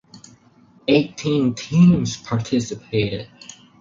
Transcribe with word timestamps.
Eighteen 0.87 1.53
teams 1.53 2.17
participated. 2.17 3.29